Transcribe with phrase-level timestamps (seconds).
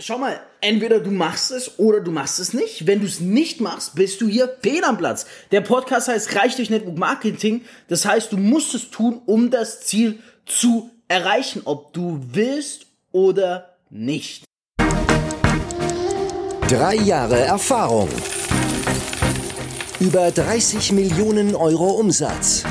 [0.00, 2.86] schau mal, entweder du machst es oder du machst es nicht.
[2.86, 5.26] Wenn du es nicht machst, bist du hier fehl am Platz.
[5.52, 7.62] Der Podcast heißt Reich durch Network Marketing.
[7.88, 13.76] Das heißt, du musst es tun, um das Ziel zu erreichen, ob du willst oder
[13.90, 14.44] nicht.
[16.68, 18.08] Drei Jahre Erfahrung.
[19.98, 22.64] Über 30 Millionen Euro Umsatz.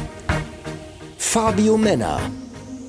[1.18, 2.20] Fabio Männer.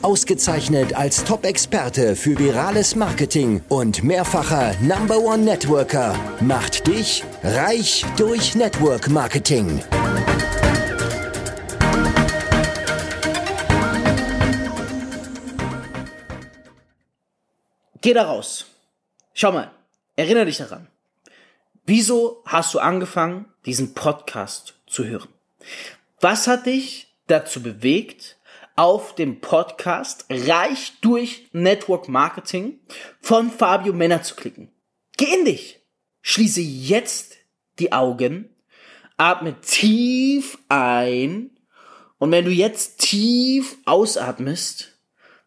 [0.03, 8.55] Ausgezeichnet als Top-Experte für virales Marketing und mehrfacher Number One Networker macht dich reich durch
[8.55, 9.83] Network Marketing.
[18.01, 18.64] Geh da raus.
[19.34, 19.70] Schau mal,
[20.17, 20.87] erinnere dich daran.
[21.84, 25.28] Wieso hast du angefangen, diesen Podcast zu hören?
[26.20, 28.39] Was hat dich dazu bewegt,
[28.80, 32.80] auf dem Podcast Reich durch Network Marketing
[33.20, 34.73] von Fabio Männer zu klicken?
[35.19, 35.80] Geh in dich.
[36.23, 37.37] Schließe jetzt
[37.79, 38.48] die Augen,
[39.19, 41.51] atme tief ein
[42.17, 44.98] und wenn du jetzt tief ausatmest,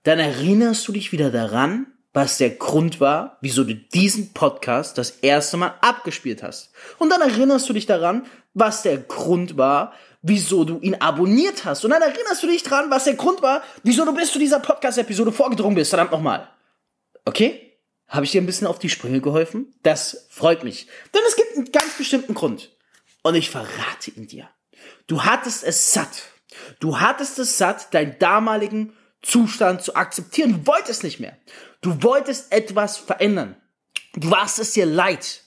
[0.04, 5.09] dann erinnerst du dich wieder daran, was der Grund war, wieso du diesen Podcast das
[5.09, 6.72] erste Mal abgespielt hast.
[7.00, 9.94] Und dann erinnerst du dich daran, was der Grund war,
[10.24, 11.86] wieso du ihn abonniert hast.
[11.86, 14.60] Und dann erinnerst du dich daran, was der Grund war, wieso du bis zu dieser
[14.60, 15.92] Podcast-Episode vorgedrungen bist.
[15.92, 16.50] Verdammt nochmal.
[17.26, 17.78] Okay?
[18.08, 19.74] Habe ich dir ein bisschen auf die Sprünge geholfen?
[19.84, 20.88] Das freut mich.
[21.14, 22.72] Denn es gibt einen ganz bestimmten Grund.
[23.22, 24.50] Und ich verrate ihn dir.
[25.08, 26.24] Du hattest es satt.
[26.80, 30.64] Du hattest es satt, deinen damaligen Zustand zu akzeptieren.
[30.64, 31.38] Du wolltest nicht mehr.
[31.82, 33.56] Du wolltest etwas verändern.
[34.16, 35.42] Du warst es dir leid,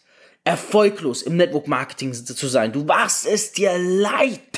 [0.45, 2.73] erfolglos im Network Marketing zu sein.
[2.73, 4.56] Du warst es dir leid,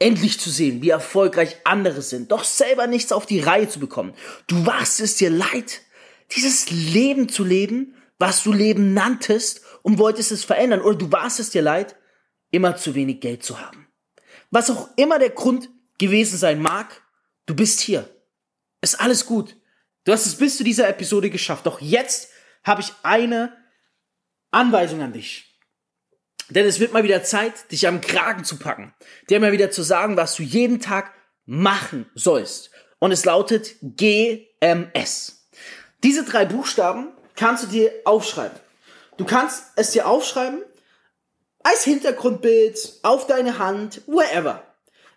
[0.00, 4.14] endlich zu sehen, wie erfolgreich andere sind, doch selber nichts auf die Reihe zu bekommen.
[4.48, 5.82] Du warst es dir leid,
[6.34, 10.80] dieses Leben zu leben, was du Leben nanntest und wolltest es verändern.
[10.80, 11.96] Oder du warst es dir leid,
[12.50, 13.86] immer zu wenig Geld zu haben.
[14.50, 17.02] Was auch immer der Grund gewesen sein mag,
[17.46, 18.08] du bist hier.
[18.80, 19.56] Ist alles gut.
[20.04, 21.66] Du hast es bis zu dieser Episode geschafft.
[21.66, 22.30] Doch jetzt
[22.64, 23.56] habe ich eine
[24.50, 25.49] Anweisung an dich.
[26.50, 28.92] Denn es wird mal wieder Zeit, dich am Kragen zu packen.
[29.28, 31.12] Dir mal wieder zu sagen, was du jeden Tag
[31.46, 32.70] machen sollst.
[32.98, 35.48] Und es lautet GMS.
[36.02, 38.58] Diese drei Buchstaben kannst du dir aufschreiben.
[39.16, 40.62] Du kannst es dir aufschreiben
[41.62, 44.62] als Hintergrundbild, auf deine Hand, wherever.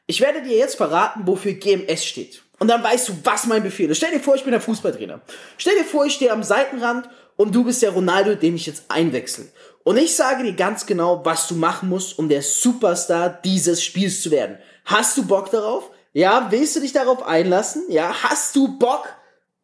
[0.08, 2.44] Ich werde dir jetzt verraten, wofür GMS steht.
[2.60, 3.98] Und dann weißt du, was mein Befehl ist.
[3.98, 5.22] Stell dir vor, ich bin der Fußballtrainer.
[5.58, 8.86] Stell dir vor, ich stehe am Seitenrand und du bist der Ronaldo, den ich jetzt
[8.90, 9.52] einwechsel.
[9.84, 14.22] Und ich sage dir ganz genau, was du machen musst, um der Superstar dieses Spiels
[14.22, 14.58] zu werden.
[14.86, 15.92] Hast du Bock darauf?
[16.14, 17.84] Ja, willst du dich darauf einlassen?
[17.90, 19.08] Ja, hast du Bock?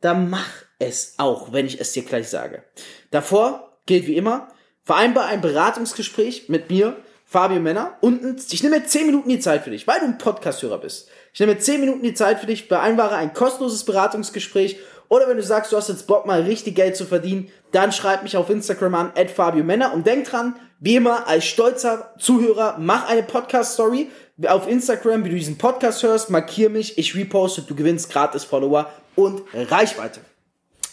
[0.02, 0.50] Dann mach
[0.80, 2.63] es auch, wenn ich es dir gleich sage.
[3.12, 4.50] Davor gilt wie immer,
[4.84, 7.97] vereinbar ein Beratungsgespräch mit mir Fabio Männer.
[8.01, 11.09] Und ich nehme 10 Minuten die Zeit für dich, weil du ein Podcast-Hörer bist.
[11.31, 14.80] Ich nehme 10 Minuten die Zeit für dich, vereinbare ein kostenloses Beratungsgespräch.
[15.09, 18.23] Oder wenn du sagst, du hast jetzt Bock, mal richtig Geld zu verdienen, dann schreib
[18.23, 19.93] mich auf Instagram an, at Fabio Männer.
[19.93, 24.09] Und denk dran, wie immer, als stolzer Zuhörer, mach eine Podcast-Story
[24.47, 28.89] auf Instagram, wie du diesen Podcast hörst, markier mich, ich reposte, du gewinnst gratis Follower
[29.15, 30.21] und Reichweite.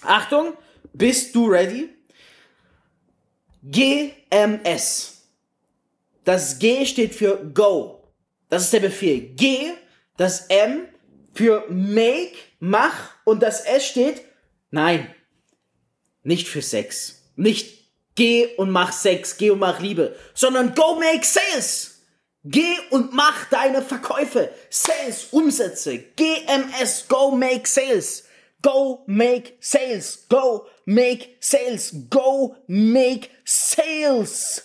[0.03, 0.54] Achtung,
[0.93, 1.91] bist du ready?
[3.62, 5.22] GMS.
[6.25, 8.03] Das G steht für Go.
[8.48, 9.21] Das ist der Befehl.
[9.34, 9.72] G,
[10.16, 10.88] das M
[11.34, 14.22] für Make, mach und das S steht
[14.71, 15.15] Nein.
[16.22, 17.22] Nicht für Sex.
[17.37, 22.03] Nicht geh und mach Sex, geh und mach Liebe, sondern go make sales.
[22.45, 24.53] Geh und mach deine Verkäufe.
[24.71, 25.99] Sales, Umsätze.
[25.99, 28.25] GMS, go make sales.
[28.62, 30.27] Go make sales.
[30.28, 31.93] Go make sales.
[32.09, 34.62] Go make sales.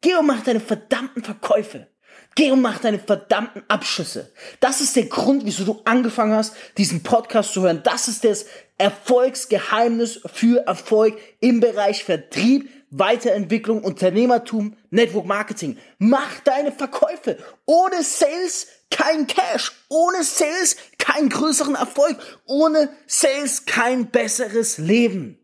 [0.00, 1.88] Geh und mach deine verdammten Verkäufe.
[2.36, 4.32] Geh und mach deine verdammten Abschüsse.
[4.60, 7.82] Das ist der Grund, wieso du angefangen hast, diesen Podcast zu hören.
[7.82, 8.46] Das ist das
[8.78, 15.76] Erfolgsgeheimnis für Erfolg im Bereich Vertrieb, Weiterentwicklung, Unternehmertum, Network Marketing.
[15.98, 17.36] Mach deine Verkäufe.
[17.66, 19.72] Ohne Sales kein Cash.
[19.88, 22.16] Ohne Sales keinen größeren Erfolg.
[22.46, 25.38] Ohne Sales kein besseres Leben.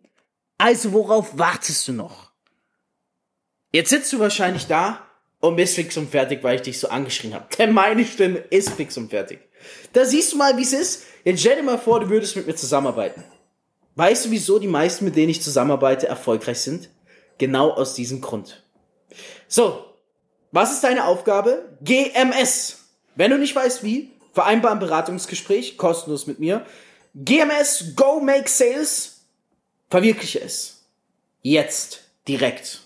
[0.59, 2.33] Also worauf wartest du noch?
[3.73, 5.06] Jetzt sitzt du wahrscheinlich da
[5.41, 7.47] und bist fix und fertig, weil ich dich so angeschrien habe.
[7.57, 9.41] Denn meine Stimme ist fix und fertig.
[9.93, 11.05] Da siehst du mal, wie es ist.
[11.25, 13.25] Jetzt stell dir mal vor, du würdest mit mir zusammenarbeiten.
[13.95, 16.91] Weißt du, wieso die meisten, mit denen ich zusammenarbeite, erfolgreich sind?
[17.39, 18.63] Genau aus diesem Grund.
[19.49, 19.85] So,
[20.53, 21.77] was ist deine Aufgabe?
[21.83, 22.79] GMS.
[23.15, 26.67] Wenn du nicht weißt wie, vereinbar ein Beratungsgespräch, kostenlos mit mir.
[27.15, 29.23] GMS, Go Make Sales,
[29.91, 30.85] verwirkliche es.
[31.43, 32.03] Jetzt.
[32.29, 32.81] Direkt.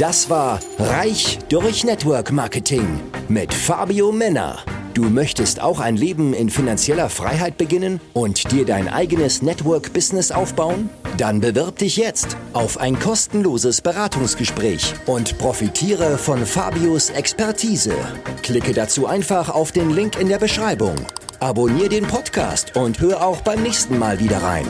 [0.00, 4.60] Das war Reich durch Network Marketing mit Fabio Männer.
[4.94, 10.88] Du möchtest auch ein Leben in finanzieller Freiheit beginnen und dir dein eigenes Network-Business aufbauen?
[11.18, 17.94] Dann bewirb dich jetzt auf ein kostenloses Beratungsgespräch und profitiere von Fabios Expertise.
[18.42, 20.96] Klicke dazu einfach auf den Link in der Beschreibung.
[21.40, 24.66] Abonnier den Podcast und hör auch beim nächsten Mal wieder rein.